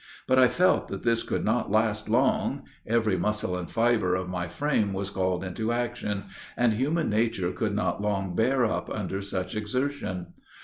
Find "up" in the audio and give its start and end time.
8.65-8.89